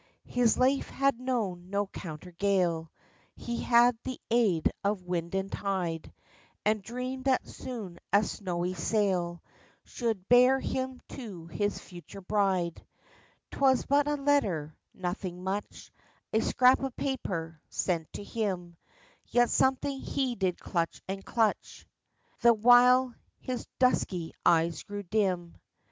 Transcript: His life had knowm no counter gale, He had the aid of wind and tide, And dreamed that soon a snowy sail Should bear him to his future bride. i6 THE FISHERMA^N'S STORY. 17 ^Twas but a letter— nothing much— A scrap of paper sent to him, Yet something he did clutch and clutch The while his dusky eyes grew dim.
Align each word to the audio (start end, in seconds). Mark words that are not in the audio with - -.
His 0.25 0.57
life 0.57 0.89
had 0.89 1.19
knowm 1.19 1.69
no 1.69 1.85
counter 1.85 2.31
gale, 2.31 2.91
He 3.35 3.61
had 3.61 3.95
the 4.03 4.19
aid 4.31 4.71
of 4.83 5.03
wind 5.03 5.35
and 5.35 5.51
tide, 5.51 6.11
And 6.65 6.81
dreamed 6.81 7.25
that 7.25 7.47
soon 7.47 7.99
a 8.11 8.23
snowy 8.23 8.73
sail 8.73 9.43
Should 9.83 10.27
bear 10.27 10.59
him 10.59 11.01
to 11.09 11.45
his 11.45 11.77
future 11.77 12.19
bride. 12.19 12.81
i6 12.81 12.81
THE 12.81 12.81
FISHERMA^N'S 12.81 13.57
STORY. 13.57 13.75
17 13.75 13.85
^Twas 13.85 13.87
but 13.89 14.07
a 14.19 14.23
letter— 14.23 14.75
nothing 14.95 15.43
much— 15.43 15.91
A 16.33 16.39
scrap 16.41 16.79
of 16.79 16.95
paper 16.95 17.61
sent 17.69 18.11
to 18.13 18.23
him, 18.23 18.77
Yet 19.27 19.51
something 19.51 19.99
he 19.99 20.33
did 20.33 20.59
clutch 20.59 21.03
and 21.07 21.23
clutch 21.23 21.85
The 22.39 22.53
while 22.55 23.13
his 23.37 23.67
dusky 23.77 24.33
eyes 24.43 24.81
grew 24.81 25.03
dim. 25.03 25.59